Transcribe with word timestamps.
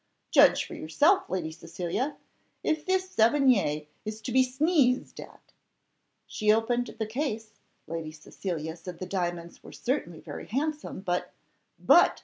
Judge 0.31 0.65
for 0.65 0.73
yourself, 0.73 1.29
Lady 1.29 1.51
Cecilia, 1.51 2.17
if 2.63 2.87
this 2.87 3.15
Sevigné 3.15 3.85
is 4.03 4.19
to 4.21 4.31
be 4.31 4.41
sneezed 4.41 5.19
at?" 5.19 5.53
She 6.25 6.51
opened 6.51 6.95
the 6.97 7.05
case; 7.05 7.59
Lady 7.85 8.11
Cecilia 8.11 8.75
said 8.75 8.97
the 8.97 9.05
diamonds 9.05 9.61
were 9.61 9.71
certainly 9.71 10.19
very 10.19 10.47
handsome, 10.47 11.01
but 11.01 11.31
"But!" 11.77 12.19